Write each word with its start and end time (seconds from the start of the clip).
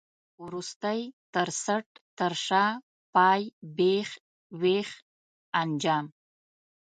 وروستی، 0.43 0.99
تر 1.33 1.49
څټ، 1.63 1.85
تر 2.19 2.33
شا، 2.45 2.65
پای، 3.13 3.41
بېخ، 3.77 4.09
وېخ، 4.61 4.89
انجام. 5.61 6.05